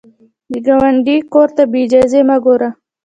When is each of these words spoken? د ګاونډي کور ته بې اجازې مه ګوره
د 0.51 0.53
ګاونډي 0.65 1.17
کور 1.33 1.49
ته 1.55 1.63
بې 1.71 1.79
اجازې 1.85 2.21
مه 2.27 2.37
ګوره 2.45 2.69